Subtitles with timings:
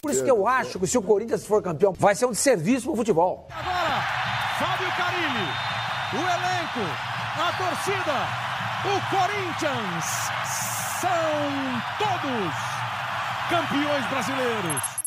[0.00, 2.86] Por isso que eu acho que se o Corinthians for campeão, vai ser um serviço
[2.86, 3.46] pro futebol.
[3.50, 4.02] Agora,
[4.58, 5.48] Fábio Carilli,
[6.12, 6.84] o elenco,
[7.36, 8.26] a torcida,
[8.84, 10.04] o Corinthians
[11.00, 12.54] são todos
[13.48, 15.00] campeões brasileiros.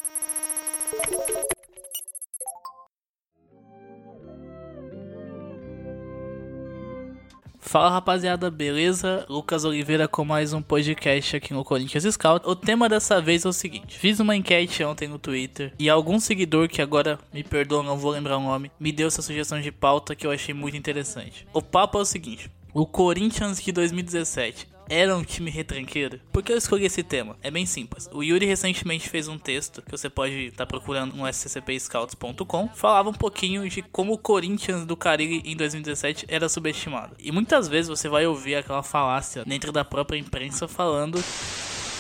[7.74, 9.26] Fala rapaziada, beleza?
[9.28, 12.48] Lucas Oliveira com mais um podcast aqui no Corinthians Scout.
[12.48, 16.20] O tema dessa vez é o seguinte: fiz uma enquete ontem no Twitter e algum
[16.20, 19.72] seguidor que agora me perdoa, não vou lembrar o nome, me deu essa sugestão de
[19.72, 21.48] pauta que eu achei muito interessante.
[21.52, 26.20] O papo é o seguinte: o Corinthians de 2017 era um time retranqueiro?
[26.32, 27.36] Por que eu escolhi esse tema?
[27.42, 28.08] É bem simples.
[28.14, 32.70] O Yuri recentemente fez um texto que você pode estar tá procurando no sccpscouts.com.
[32.76, 37.16] Falava um pouquinho de como o Corinthians do Caribe em 2017 era subestimado.
[37.18, 41.20] E muitas vezes você vai ouvir aquela falácia dentro da própria imprensa falando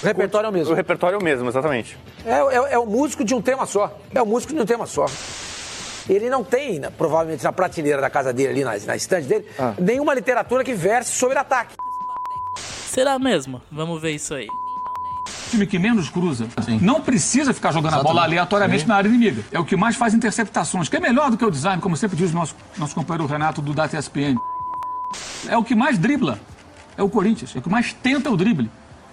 [0.03, 0.73] o repertório é o mesmo.
[0.73, 1.97] O repertório é o mesmo, exatamente.
[2.25, 3.97] É, é, é o músico de um tema só.
[4.14, 5.05] É o músico de um tema só.
[6.09, 9.47] Ele não tem, né, provavelmente, na prateleira da casa dele, ali na, na estante dele,
[9.58, 9.73] ah.
[9.80, 11.75] nenhuma literatura que verse sobre ataque.
[12.94, 13.59] Será mesmo?
[13.72, 14.47] Vamos ver isso aí
[15.53, 16.47] time que menos cruza.
[16.63, 16.80] Sim.
[16.81, 18.09] Não precisa ficar jogando Exatamente.
[18.09, 18.89] a bola aleatoriamente Sim.
[18.89, 19.44] na área inimiga.
[19.52, 22.17] É o que mais faz interceptações, que é melhor do que o design, como sempre
[22.17, 24.36] diz o nosso, nosso companheiro Renato do Data ESPN.
[25.47, 26.39] É o que mais dribla.
[26.97, 27.55] É o Corinthians.
[27.55, 28.69] É o que mais tenta o drible.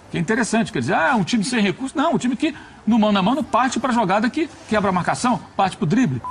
[0.09, 0.71] Que é interessante.
[0.71, 1.95] Quer dizer, ah, é um time sem recursos.
[1.95, 2.55] Não, um time que,
[2.87, 5.87] no mano a mano, parte para a jogada que quebra a marcação, parte para o
[5.87, 6.21] drible.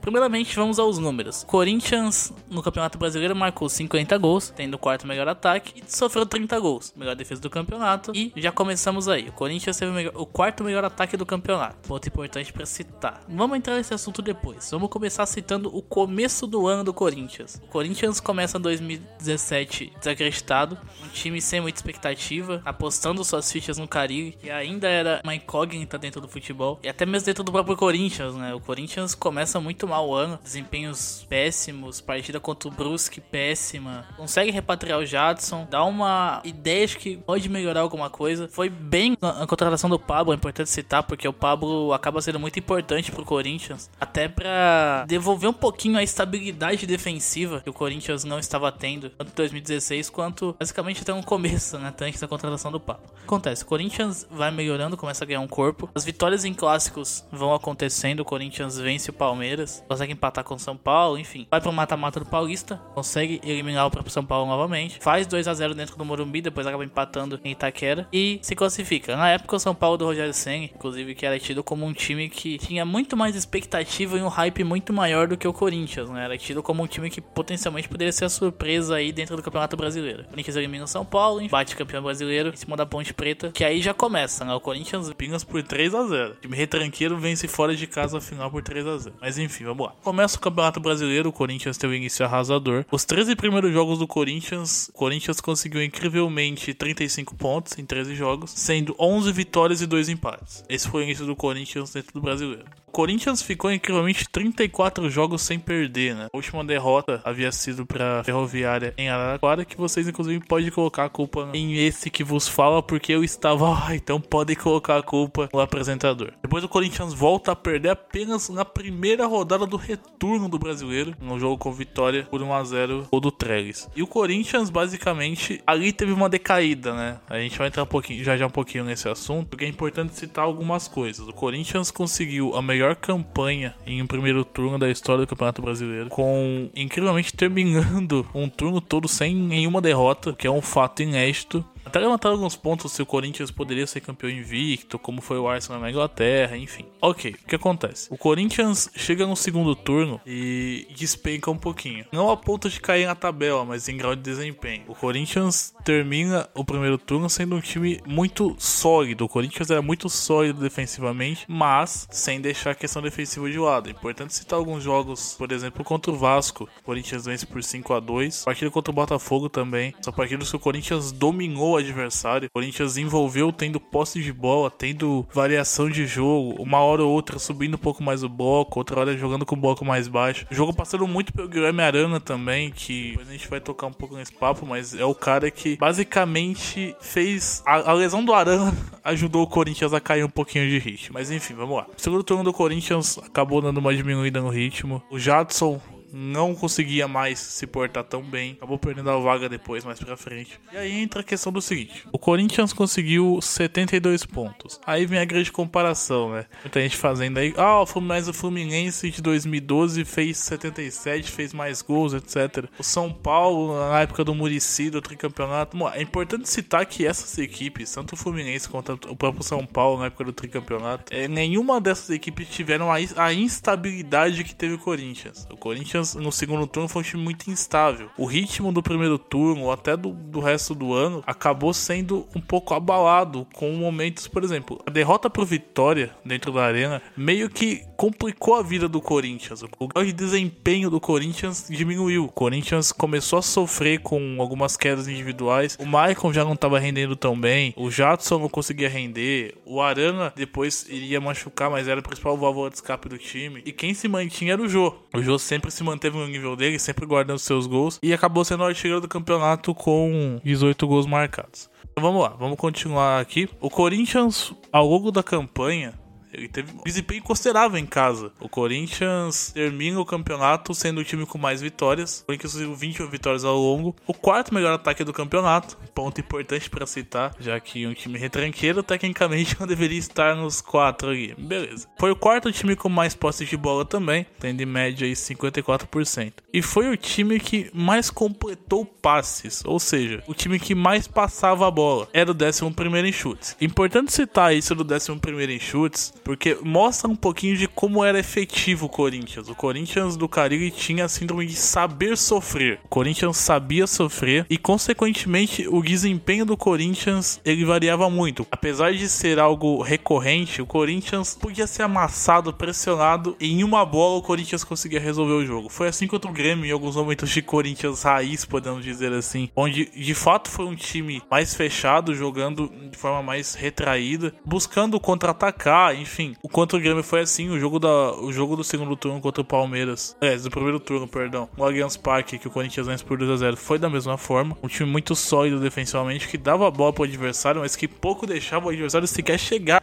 [0.00, 1.44] Primeiramente, vamos aos números.
[1.44, 6.58] Corinthians, no Campeonato Brasileiro, marcou 50 gols, tendo o quarto melhor ataque, e sofreu 30
[6.58, 8.12] gols, melhor defesa do campeonato.
[8.14, 9.28] E já começamos aí.
[9.28, 11.88] O Corinthians teve o, melhor, o quarto melhor ataque do campeonato.
[11.88, 13.22] Ponto importante para citar.
[13.28, 14.70] Vamos entrar nesse assunto depois.
[14.70, 17.60] Vamos começar citando o começo do ano do Corinthians.
[17.62, 23.86] O Corinthians começa em 2017 desacreditado, um time sem muita expectativa, apostando suas fichas no
[23.86, 27.76] Caribe, que ainda era uma incógnita dentro do futebol, e até mesmo dentro do próprio
[27.76, 28.54] Corinthians, né?
[28.54, 34.06] O Corinthians começa muito mal o ano, desempenhos péssimos, partida contra o Brusque péssima.
[34.16, 38.48] Consegue repatriar o Jadson, dá uma ideia de que pode melhorar alguma coisa.
[38.48, 42.58] Foi bem a contratação do Pablo, é importante citar, porque o Pablo acaba sendo muito
[42.58, 48.38] importante pro Corinthians, até para devolver um pouquinho a estabilidade defensiva que o Corinthians não
[48.38, 52.78] estava tendo, tanto em 2016 quanto basicamente até no começo, né, antes da contratação do
[52.78, 53.02] Pablo.
[53.24, 55.90] Acontece, o Corinthians vai melhorando, começa a ganhar um corpo.
[55.94, 60.58] As vitórias em clássicos vão acontecendo, o Corinthians vence o Palmeiras consegue empatar com o
[60.58, 61.46] São Paulo, enfim.
[61.50, 65.54] Vai pro mata-mata do Paulista, consegue eliminar o próprio São Paulo novamente, faz 2 a
[65.54, 69.16] 0 dentro do Morumbi, depois acaba empatando em Itaquera e se classifica.
[69.16, 72.28] Na época, o São Paulo do Rogério Senna, inclusive, que era tido como um time
[72.28, 76.24] que tinha muito mais expectativa e um hype muito maior do que o Corinthians, né?
[76.24, 79.76] Era tido como um time que potencialmente poderia ser a surpresa aí dentro do Campeonato
[79.76, 80.22] Brasileiro.
[80.22, 83.64] O Corinthians elimina o São Paulo, bate campeão brasileiro em cima da Ponte Preta, que
[83.64, 84.54] aí já começa, né?
[84.54, 88.20] O Corinthians apenas por 3 a 0 O time retranqueiro vence fora de casa a
[88.20, 89.94] final por 3 a 0 Mas enfim, vamos lá.
[90.02, 92.84] Começa o Campeonato Brasileiro, o Corinthians teve um início arrasador.
[92.90, 98.52] Os 13 primeiros jogos do Corinthians, o Corinthians conseguiu incrivelmente 35 pontos em 13 jogos,
[98.54, 100.64] sendo 11 vitórias e 2 empates.
[100.68, 102.64] Esse foi o início do Corinthians dentro do Brasileiro.
[102.90, 106.26] O Corinthians ficou incrivelmente 34 jogos sem perder, né?
[106.32, 111.08] A última derrota havia sido para Ferroviária em Araraquara, que vocês inclusive podem colocar a
[111.08, 115.48] culpa em esse que vos fala, porque eu estava lá, então podem colocar a culpa
[115.52, 116.32] no apresentador.
[116.50, 121.38] Depois o Corinthians volta a perder apenas na primeira rodada do retorno do brasileiro, no
[121.38, 123.88] jogo com vitória por 1 a 0 ou do Trellis.
[123.94, 127.20] E o Corinthians basicamente ali teve uma decaída, né?
[127.28, 130.12] A gente vai entrar um pouquinho, já já um pouquinho nesse assunto, porque é importante
[130.16, 131.28] citar algumas coisas.
[131.28, 136.08] O Corinthians conseguiu a melhor campanha em um primeiro turno da história do Campeonato Brasileiro,
[136.08, 141.64] com incrivelmente terminando um turno todo sem nenhuma derrota, que é um fato inédito.
[141.84, 145.80] Até levantaram alguns pontos se o Corinthians poderia ser campeão invicto, como foi o Arsenal
[145.80, 146.84] na Inglaterra, enfim.
[147.00, 148.08] Ok, o que acontece?
[148.10, 152.04] O Corinthians chega no segundo turno e despenca um pouquinho.
[152.12, 154.84] Não a ponto de cair na tabela, mas em grau de desempenho.
[154.88, 159.24] O Corinthians termina o primeiro turno sendo um time muito sólido.
[159.24, 163.88] O Corinthians era muito sólido defensivamente, mas sem deixar a questão defensiva de lado.
[163.88, 166.68] É importante citar alguns jogos, por exemplo, contra o Vasco.
[166.80, 169.94] O Corinthians vence por 5 a 2 Partida contra o Botafogo também.
[170.00, 172.48] São partidas que o Corinthians dominou o adversário.
[172.48, 177.38] O Corinthians envolveu tendo posse de bola, tendo variação de jogo, uma hora ou outra
[177.38, 180.46] subindo um pouco mais o bloco, outra hora jogando com o bloco mais baixo.
[180.50, 184.16] O jogo passando muito pelo Guilherme Arana também, que a gente vai tocar um pouco
[184.16, 189.42] nesse papo, mas é o cara que basicamente fez a, a lesão do Arana ajudou
[189.42, 191.14] o Corinthians a cair um pouquinho de ritmo.
[191.14, 191.86] Mas enfim, vamos lá.
[191.96, 195.02] O segundo turno do Corinthians acabou dando uma diminuída no ritmo.
[195.10, 195.80] O Jadson
[196.12, 200.58] não conseguia mais se portar tão bem, acabou perdendo a vaga depois, mais pra frente.
[200.72, 204.80] E aí entra a questão do seguinte: o Corinthians conseguiu 72 pontos.
[204.86, 206.46] Aí vem a grande comparação, né?
[206.62, 212.14] Muita gente fazendo aí, ah, mas o Fluminense de 2012 fez 77, fez mais gols,
[212.14, 212.66] etc.
[212.78, 215.76] O São Paulo, na época do Murici, do tricampeonato.
[215.76, 219.98] Bom, é importante citar que essas equipes, tanto o Fluminense quanto o próprio São Paulo,
[220.00, 224.78] na época do tricampeonato, é, nenhuma dessas equipes tiveram a, a instabilidade que teve o
[224.78, 225.46] Corinthians.
[225.50, 228.08] O Corinthians, no segundo turno, foi um time muito instável.
[228.16, 232.40] O ritmo do primeiro turno, ou até do, do resto do ano, acabou sendo um
[232.40, 237.84] pouco abalado com momentos, por exemplo, a derrota pro Vitória dentro da arena meio que
[237.96, 239.62] complicou a vida do Corinthians.
[239.78, 242.24] O grau de desempenho do Corinthians diminuiu.
[242.24, 245.76] O Corinthians começou a sofrer com algumas quedas individuais.
[245.78, 247.74] O Maicon já não estava rendendo tão bem.
[247.76, 249.54] O Jadson não conseguia render.
[249.66, 253.62] O Arana depois iria machucar, mas era o principal válvula de escape do time.
[253.66, 254.94] E quem se mantinha era o Jô.
[255.14, 257.98] O Jô sempre se manteve no nível dele, sempre guardando seus gols.
[258.02, 261.68] E acabou sendo o artilheiro do campeonato com 18 gols marcados.
[261.90, 263.48] Então vamos lá, vamos continuar aqui.
[263.60, 265.94] O Corinthians, ao longo da campanha,
[266.32, 268.32] ele teve um desempenho considerável em casa.
[268.40, 272.20] O Corinthians termina o campeonato sendo o time com mais vitórias.
[272.20, 273.94] O Corinthians conseguiu 21 vitórias ao longo.
[274.06, 275.76] O quarto melhor ataque do campeonato.
[275.94, 281.10] Ponto importante para citar, já que um time retranqueiro tecnicamente não deveria estar nos quatro
[281.10, 281.34] ali.
[281.36, 281.88] Beleza.
[281.98, 286.32] Foi o quarto time com mais posse de bola também, tendo em média aí 54%.
[286.52, 291.66] E foi o time que mais completou passes, ou seja, o time que mais passava
[291.66, 292.08] a bola.
[292.12, 293.56] Era o 11 primeiro em chutes.
[293.60, 298.18] Importante citar isso do 11 primeiro em chutes, porque mostra um pouquinho de como era
[298.18, 299.48] efetivo o Corinthians.
[299.48, 302.78] O Corinthians do Carille tinha a síndrome de saber sofrer.
[302.84, 308.46] O Corinthians sabia sofrer e, consequentemente, o desempenho do Corinthians ele variava muito.
[308.50, 314.18] Apesar de ser algo recorrente, o Corinthians podia ser amassado, pressionado e em uma bola
[314.18, 315.68] o Corinthians conseguia resolver o jogo.
[315.68, 319.86] Foi assim contra o Grêmio em alguns momentos de Corinthians raiz, podemos dizer assim, onde
[319.86, 326.09] de fato foi um time mais fechado, jogando de forma mais retraída, buscando contra-atacar, enfim
[326.10, 329.20] enfim, o contra o Grêmio foi assim, o jogo, da, o jogo do segundo turno
[329.20, 333.04] contra o Palmeiras, é, do primeiro turno, perdão, o Allianz Parque, que o Corinthians vence
[333.04, 336.92] por 2x0, foi da mesma forma, um time muito sólido defensivamente, que dava a bola
[336.92, 339.80] pro adversário, mas que pouco deixava o adversário sequer chegar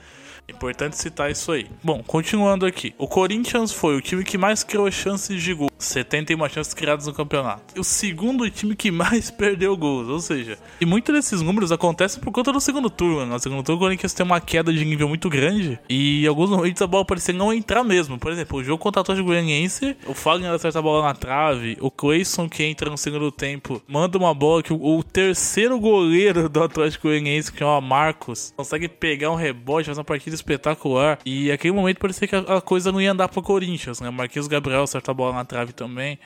[0.49, 1.67] Importante citar isso aí.
[1.83, 2.95] Bom, continuando aqui.
[2.97, 5.69] O Corinthians foi o time que mais criou chances de gol.
[5.77, 7.79] 71 chances criadas no campeonato.
[7.79, 10.07] O segundo time que mais perdeu gols.
[10.07, 13.25] Ou seja, e muitos desses números acontecem por conta do segundo turno.
[13.25, 15.79] No segundo turno, o Corinthians tem uma queda de nível muito grande.
[15.89, 18.17] E alguns momentos a bola parecia não entrar mesmo.
[18.17, 21.77] Por exemplo, o jogo contra o Atlético Goianiense, o Fagner acerta a bola na trave.
[21.79, 26.63] O Cleison, que entra no segundo tempo, manda uma bola que o, terceiro goleiro do
[26.63, 31.19] Atlético Goianiense, que o Marcos, consegue pegar um rebote, fazer uma partida espetacular.
[31.25, 34.09] E aquele momento parecia que a, coisa não ia andar pro Corinthians, né?
[34.09, 36.19] Marquinhos Gabriel acerta a bola na trave também.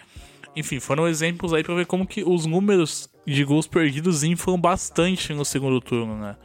[0.55, 5.33] Enfim, foram exemplos aí pra ver como que os números de gols perdidos inflam bastante
[5.33, 6.35] no segundo turno, né?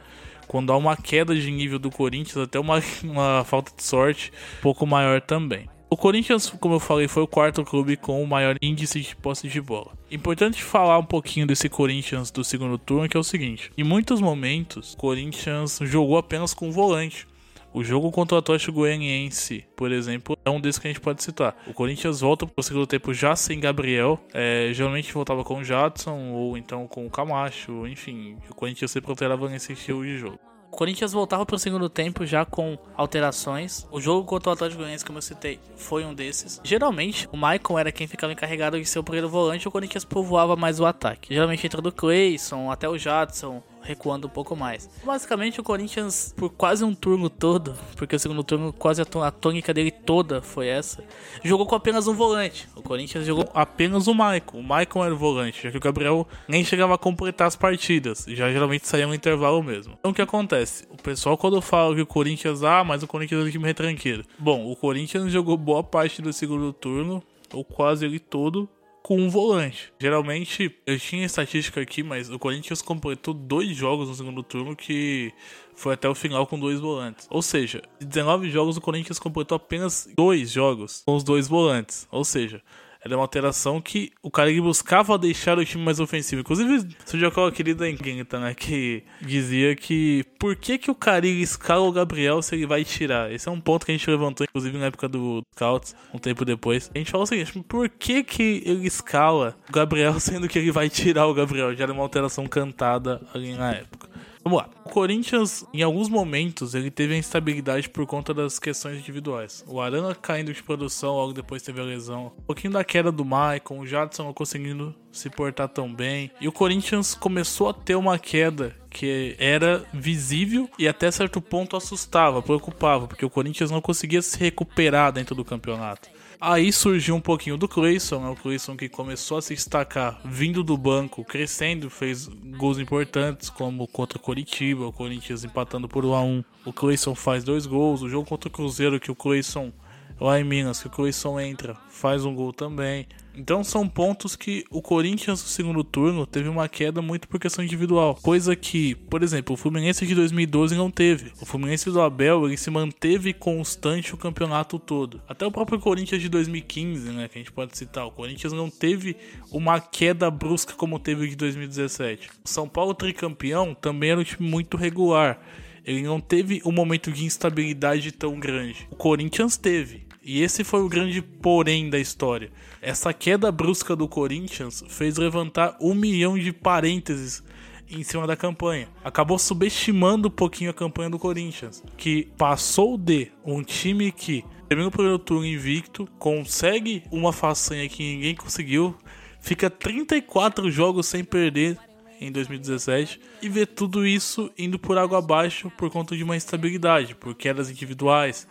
[0.47, 4.61] Quando há uma queda de nível do Corinthians, até uma, uma falta de sorte um
[4.61, 5.67] pouco maior também.
[5.89, 9.47] O Corinthians, como eu falei, foi o quarto clube com o maior índice de posse
[9.47, 9.93] de bola.
[10.11, 14.19] Importante falar um pouquinho desse Corinthians do segundo turno, que é o seguinte: em muitos
[14.19, 17.25] momentos, o Corinthians jogou apenas com volante.
[17.73, 21.21] O jogo contra o Atlético Goianiense, por exemplo, é um desses que a gente pode
[21.21, 21.55] citar.
[21.67, 24.19] O Corinthians volta pro segundo tempo já sem Gabriel.
[24.33, 27.85] É, geralmente voltava com o Jadson ou então com o Camacho.
[27.87, 30.39] Enfim, o Corinthians sempre alterava nesse estilo de jogo.
[30.71, 33.87] O Corinthians voltava para o segundo tempo já com alterações.
[33.89, 36.61] O jogo contra o Atlético Goianiense, como eu citei, foi um desses.
[36.63, 40.55] Geralmente, o Maicon era quem ficava encarregado de ser o primeiro volante, o Corinthians povoava
[40.55, 41.33] mais o ataque.
[41.33, 44.89] Geralmente entra do Cleison, até o Jadson, recuando um pouco mais.
[45.03, 49.73] Basicamente, o Corinthians, por quase um turno todo, porque o segundo turno, quase a, tônica
[49.73, 51.03] dele toda foi essa,
[51.43, 52.67] jogou com apenas um volante.
[52.75, 54.59] O Corinthians jogou apenas o Maicon.
[54.59, 58.25] O Maicon era o volante, já que o Gabriel nem chegava a completar as partidas,
[58.27, 59.95] já geralmente saía no intervalo mesmo.
[59.99, 60.85] Então, o que acontece?
[60.89, 64.25] O pessoal, quando fala que o Corinthians, ah, mas o Corinthians é um time retranqueiro.
[64.37, 68.67] Bom, o Corinthians jogou boa parte do segundo turno, ou quase ele todo,
[69.07, 69.93] com um volante.
[69.97, 75.31] Geralmente, eu tinha estatística aqui, mas o Corinthians completou dois jogos no segundo turno que
[75.77, 77.25] foi até o final com dois volantes.
[77.29, 82.05] Ou seja, de 19 jogos, o Corinthians completou apenas dois jogos com os dois volantes.
[82.11, 82.61] Ou seja,
[83.07, 86.41] era uma alteração que o cara buscava deixar o time mais ofensivo.
[86.41, 88.53] Inclusive, surgiu aquela querida incógnita, né?
[88.53, 93.31] Que dizia que por que, que o Carilli escala o Gabriel se ele vai tirar?
[93.31, 96.45] Esse é um ponto que a gente levantou, inclusive, na época do Scouts, um tempo
[96.45, 96.89] depois.
[96.93, 100.71] A gente falou o seguinte: por que, que ele escala o Gabriel sendo que ele
[100.71, 101.75] vai tirar o Gabriel?
[101.75, 104.06] Já era uma alteração cantada ali na época.
[104.47, 104.69] Vamos lá.
[104.85, 109.61] O Corinthians, em alguns momentos, ele teve a instabilidade por conta das questões individuais.
[109.67, 112.31] O Arana caindo de produção, logo depois teve a lesão.
[112.37, 116.31] Um pouquinho da queda do Maicon, o Jadson não conseguindo se portar tão bem.
[116.39, 121.75] E o Corinthians começou a ter uma queda que era visível e até certo ponto
[121.75, 126.09] assustava, preocupava, porque o Corinthians não conseguia se recuperar dentro do campeonato.
[126.39, 128.29] Aí surgiu um pouquinho do Cleison, né?
[128.29, 133.87] o Cleison que começou a se destacar vindo do banco, crescendo, fez gols importantes, como
[133.87, 138.03] contra o Coritiba, o Corinthians empatando por 1 a 1 O Cleison faz dois gols,
[138.03, 139.73] o jogo contra o Cruzeiro que o Cleison
[140.19, 143.07] lá em Minas, que o Cleison entra, faz um gol também.
[143.37, 147.63] Então são pontos que o Corinthians no segundo turno teve uma queda muito por questão
[147.63, 148.15] individual.
[148.15, 151.31] Coisa que, por exemplo, o Fluminense de 2012 não teve.
[151.39, 155.21] O Fluminense do Abel ele se manteve constante o campeonato todo.
[155.29, 158.07] Até o próprio Corinthians de 2015, né, que a gente pode citar.
[158.07, 159.15] O Corinthians não teve
[159.51, 162.29] uma queda brusca como teve de 2017.
[162.43, 165.39] O São Paulo tricampeão também era um time muito regular.
[165.85, 168.87] Ele não teve um momento de instabilidade tão grande.
[168.89, 170.06] O Corinthians teve.
[170.27, 172.51] E esse foi o grande porém da história.
[172.81, 177.41] Essa queda brusca do Corinthians fez levantar um milhão de parênteses
[177.89, 178.89] em cima da campanha.
[179.05, 184.89] Acabou subestimando um pouquinho a campanha do Corinthians, que passou de um time que termina
[184.89, 188.93] o primeiro turno invicto, consegue uma façanha que ninguém conseguiu,
[189.39, 191.77] fica 34 jogos sem perder
[192.19, 197.15] em 2017 e vê tudo isso indo por água abaixo por conta de uma instabilidade,
[197.15, 198.45] por quedas individuais,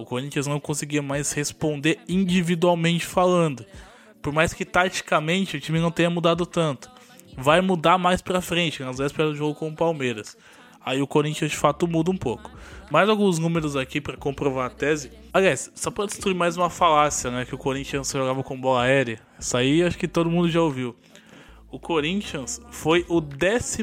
[0.00, 3.64] o Corinthians não conseguia mais responder individualmente falando.
[4.22, 6.90] Por mais que taticamente o time não tenha mudado tanto.
[7.36, 10.36] Vai mudar mais pra frente, nas vésperas do jogo com o Palmeiras.
[10.84, 12.50] Aí o Corinthians de fato muda um pouco.
[12.90, 15.12] Mais alguns números aqui para comprovar a tese.
[15.32, 17.44] Aliás, só para destruir mais uma falácia, né?
[17.44, 19.20] Que o Corinthians jogava com bola aérea.
[19.38, 20.96] Isso aí acho que todo mundo já ouviu.
[21.70, 23.82] O Corinthians foi o 19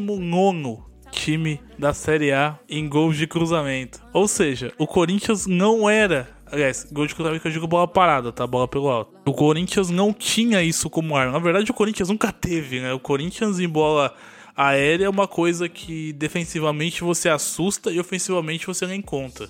[1.18, 4.00] time da Série A em gols de cruzamento.
[4.14, 6.30] Ou seja, o Corinthians não era.
[6.46, 8.46] Aliás, gol de cruzamento que eu digo bola parada, tá?
[8.46, 9.12] Bola pelo alto.
[9.26, 11.34] O Corinthians não tinha isso como arma.
[11.34, 12.94] Na verdade, o Corinthians nunca teve, né?
[12.94, 14.14] O Corinthians em bola
[14.56, 19.50] aérea é uma coisa que defensivamente você assusta e ofensivamente você nem conta.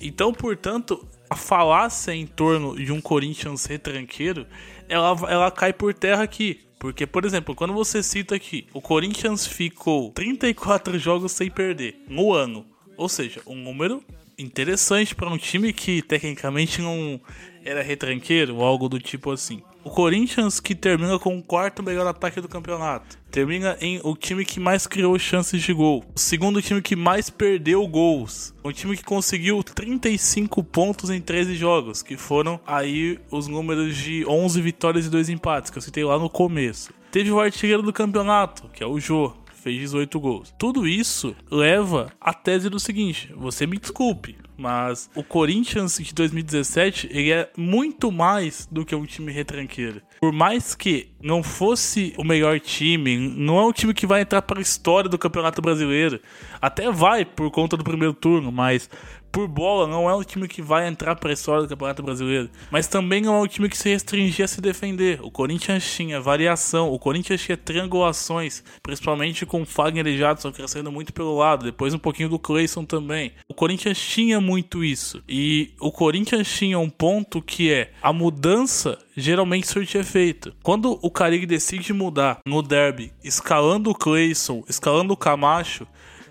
[0.00, 4.46] Então, portanto, a falácia em torno de um Corinthians retranqueiro,
[4.88, 6.60] ela, ela cai por terra aqui.
[6.78, 12.32] Porque, por exemplo, quando você cita aqui, o Corinthians ficou 34 jogos sem perder no
[12.32, 12.66] ano.
[12.96, 14.04] Ou seja, um número
[14.38, 17.20] interessante para um time que tecnicamente não
[17.64, 19.62] era retranqueiro ou algo do tipo assim.
[19.82, 23.18] O Corinthians que termina com o quarto melhor ataque do campeonato.
[23.36, 26.02] Termina em o time que mais criou chances de gol.
[26.14, 28.54] O segundo time que mais perdeu gols.
[28.64, 34.24] Um time que conseguiu 35 pontos em 13 jogos, que foram aí os números de
[34.26, 36.94] 11 vitórias e 2 empates que eu citei lá no começo.
[37.12, 40.54] Teve o artilheiro do campeonato, que é o Jô, fez 18 gols.
[40.58, 47.08] Tudo isso leva à tese do seguinte: você me desculpe, mas o Corinthians de 2017
[47.10, 50.00] ele é muito mais do que um time retranqueiro.
[50.20, 54.42] Por mais que não fosse o melhor time, não é um time que vai entrar
[54.42, 56.20] para a história do Campeonato Brasileiro.
[56.60, 58.88] Até vai por conta do primeiro turno, mas
[59.36, 62.48] por bola, não é um time que vai entrar história do Campeonato Brasileiro.
[62.70, 65.20] Mas também não é um time que se restringia a se defender.
[65.22, 70.90] O Corinthians tinha variação, o Corinthians tinha triangulações, principalmente com o Fagner e Jadson crescendo
[70.90, 73.32] muito pelo lado, depois um pouquinho do Clayson também.
[73.46, 75.22] O Corinthians tinha muito isso.
[75.28, 80.54] E o Corinthians tinha um ponto que é a mudança geralmente surte efeito.
[80.62, 85.86] Quando o Carig decide mudar no derby, escalando o Clayson, escalando o Camacho,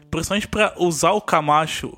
[0.09, 1.95] principalmente para usar o Camacho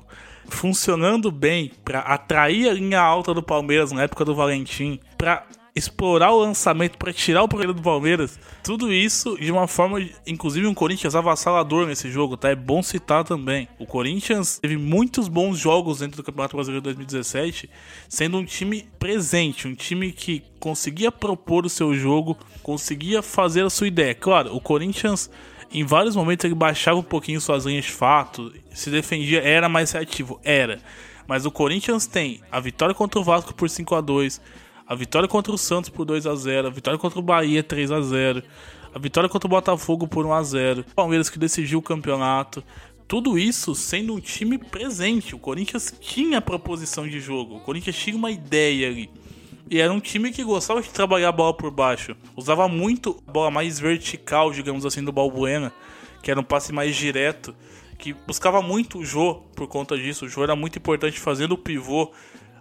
[0.48, 5.44] funcionando bem para atrair a linha alta do Palmeiras na época do Valentim, para
[5.78, 8.38] explorar o lançamento para tirar o poder do Palmeiras.
[8.64, 12.50] Tudo isso de uma forma, inclusive um Corinthians avassalador nesse jogo, tá?
[12.50, 13.68] É bom citar também.
[13.78, 17.70] O Corinthians teve muitos bons jogos dentro do Campeonato Brasileiro 2017,
[18.08, 23.70] sendo um time presente, um time que conseguia propor o seu jogo, conseguia fazer a
[23.70, 24.14] sua ideia.
[24.14, 25.30] Claro, o Corinthians
[25.70, 29.92] em vários momentos ele baixava um pouquinho suas linhas de fato, se defendia, era mais
[29.92, 30.80] reativo, era.
[31.26, 34.40] Mas o Corinthians tem a vitória contra o Vasco por 5 a 2
[34.86, 37.92] a vitória contra o Santos por 2 a 0 a vitória contra o Bahia 3
[37.92, 38.42] a 0
[38.94, 42.64] a vitória contra o Botafogo por 1 a 0 o Palmeiras que decidiu o campeonato.
[43.06, 45.34] Tudo isso sendo um time presente.
[45.34, 49.10] O Corinthians tinha proposição de jogo, o Corinthians tinha uma ideia ali.
[49.70, 52.16] E era um time que gostava de trabalhar a bola por baixo.
[52.34, 55.72] Usava muito a bola mais vertical, digamos assim, do Balbuena,
[56.22, 57.54] que era um passe mais direto,
[57.98, 60.24] que buscava muito o Jô por conta disso.
[60.24, 62.10] O Jô era muito importante fazendo o pivô,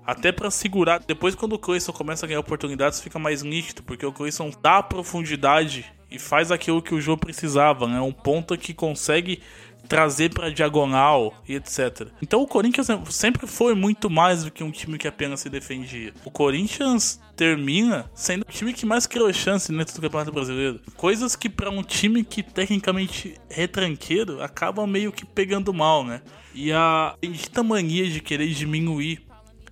[0.06, 1.00] até para segurar.
[1.00, 4.84] Depois, quando o Cleison começa a ganhar oportunidades, fica mais nítido, porque o Cleison dá
[4.84, 8.02] profundidade e faz aquilo que o Jô precisava, né?
[8.02, 9.42] Um ponta que consegue
[9.88, 12.08] trazer para diagonal e etc.
[12.22, 16.14] Então o Corinthians sempre foi muito mais do que um time que apenas se defendia.
[16.26, 20.80] O Corinthians termina sendo o time que mais criou chance dentro do Campeonato Brasileiro.
[20.96, 26.22] Coisas que para um time que tecnicamente retranqueiro acaba meio que pegando mal, né?
[26.54, 29.28] E a bendita mania de querer diminuir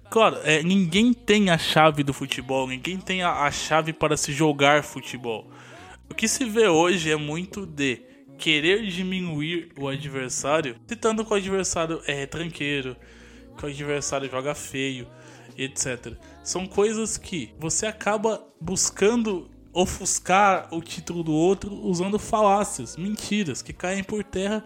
[0.10, 4.32] Claro, é, ninguém tem a chave do futebol, ninguém tem a, a chave para se
[4.32, 5.50] jogar futebol.
[6.10, 8.02] O que se vê hoje é muito de
[8.38, 12.96] querer diminuir o adversário, citando que o adversário é retranqueiro,
[13.58, 15.08] que o adversário joga feio,
[15.58, 16.14] etc.
[16.44, 23.74] São coisas que você acaba buscando ofuscar o título do outro usando falácias, mentiras que
[23.74, 24.66] caem por terra,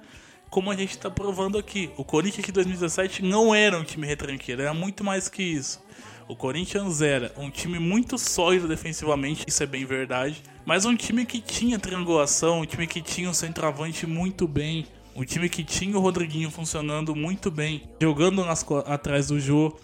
[0.50, 1.92] como a gente está provando aqui.
[1.98, 5.82] O Corinthians de 2017 não era um time retranqueiro, era muito mais que isso.
[6.30, 11.26] O Corinthians era um time muito sólido defensivamente, isso é bem verdade, mas um time
[11.26, 15.98] que tinha triangulação, um time que tinha um centroavante muito bem, um time que tinha
[15.98, 19.76] o Rodriguinho funcionando muito bem, jogando nas, atrás do Jô.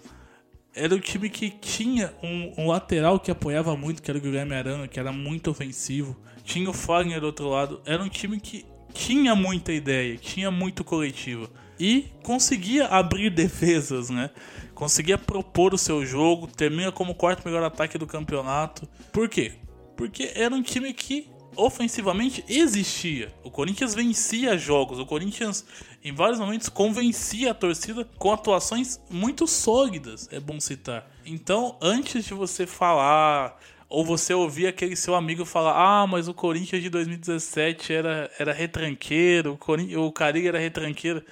[0.72, 4.54] Era um time que tinha um, um, lateral que apoiava muito, que era o Guilherme
[4.54, 6.16] Arana, que era muito ofensivo.
[6.44, 7.80] Tinha o Fagner do outro lado.
[7.84, 11.50] Era um time que tinha muita ideia, tinha muito coletivo.
[11.78, 14.30] E conseguia abrir defesas, né?
[14.74, 18.88] Conseguia propor o seu jogo, termina como o quarto melhor ataque do campeonato.
[19.12, 19.52] Por quê?
[19.96, 23.32] Porque era um time que ofensivamente existia.
[23.42, 25.64] O Corinthians vencia jogos, o Corinthians
[26.04, 31.10] em vários momentos convencia a torcida com atuações muito sólidas, é bom citar.
[31.24, 36.34] Então, antes de você falar ou você ouvir aquele seu amigo falar: "Ah, mas o
[36.34, 41.24] Corinthians de 2017 era era retranqueiro, o Corinthians, o Cariga era retranqueiro".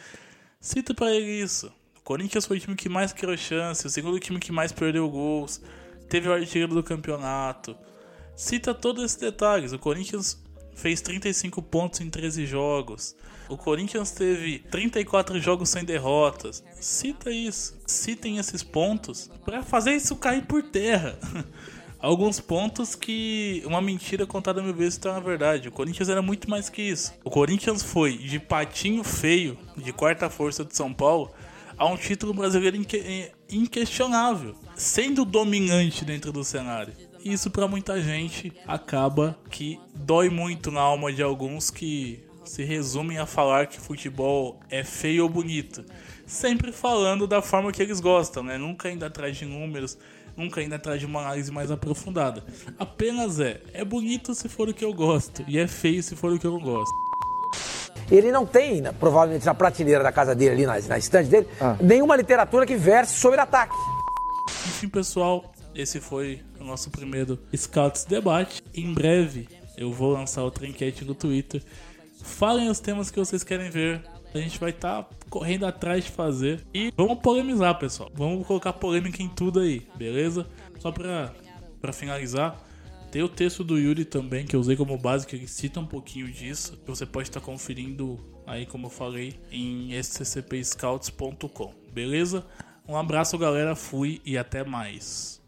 [0.64, 1.70] Cita para ele isso.
[1.98, 5.06] O Corinthians foi o time que mais criou chance, o segundo time que mais perdeu
[5.10, 5.60] gols,
[6.08, 7.76] teve o artilheiro do campeonato
[8.34, 9.74] cita todos esses detalhes.
[9.74, 10.42] O Corinthians
[10.74, 13.14] fez 35 pontos em 13 jogos.
[13.46, 16.64] O Corinthians teve 34 jogos sem derrotas.
[16.80, 17.78] Cita isso.
[17.86, 21.18] Citem esses pontos para fazer isso cair por terra.
[22.04, 25.68] Alguns pontos que uma mentira contada mil vezes está na verdade.
[25.68, 27.14] O Corinthians era muito mais que isso.
[27.24, 31.32] O Corinthians foi de patinho feio, de quarta força de São Paulo,
[31.78, 32.76] a um título brasileiro
[33.50, 36.92] inquestionável, sendo dominante dentro do cenário
[37.24, 43.16] isso para muita gente acaba que dói muito na alma de alguns que se resumem
[43.16, 45.82] a falar que futebol é feio ou bonito.
[46.26, 48.58] Sempre falando da forma que eles gostam, né?
[48.58, 49.96] Nunca indo atrás de números,
[50.36, 52.44] nunca indo atrás de uma análise mais aprofundada.
[52.78, 56.32] Apenas é, é bonito se for o que eu gosto, e é feio se for
[56.32, 56.94] o que eu não gosto.
[58.10, 61.48] Ele não tem, né, provavelmente na prateleira da casa dele, ali na, na estante dele,
[61.60, 61.76] ah.
[61.80, 63.74] nenhuma literatura que verse sobre ataque.
[64.66, 68.62] Enfim, pessoal, esse foi o nosso primeiro Scouts Debate.
[68.74, 71.62] Em breve eu vou lançar outra enquete no Twitter.
[72.22, 74.02] Falem os temas que vocês querem ver.
[74.34, 76.64] A gente vai estar tá correndo atrás de fazer.
[76.72, 78.08] E vamos polemizar, pessoal.
[78.14, 80.46] Vamos colocar polêmica em tudo aí, beleza?
[80.78, 81.34] Só pra,
[81.80, 82.56] pra finalizar,
[83.10, 85.86] tem o texto do Yuri também, que eu usei como base, que ele cita um
[85.86, 86.76] pouquinho disso.
[86.76, 88.16] Que você pode estar conferindo
[88.46, 92.46] aí, como eu falei, em sccpscouts.com, beleza?
[92.86, 93.74] Um abraço, galera.
[93.74, 95.42] Fui e até mais.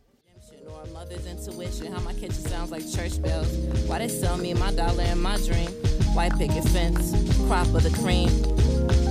[0.65, 3.47] Nor mother's intuition, how my kitchen sounds like church bells.
[3.87, 5.71] Why they sell me my dollar and my dream?
[6.13, 7.13] White picket fence,
[7.47, 8.29] crop of the cream.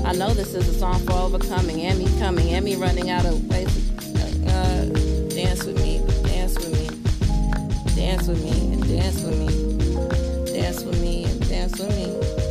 [0.05, 3.25] I know this is a song for overcoming and me coming and me running out
[3.25, 3.89] of places.
[4.45, 4.85] Uh,
[5.33, 11.01] dance with me, dance with me, dance with me, and dance with me, dance with
[11.01, 12.44] me, and dance with me.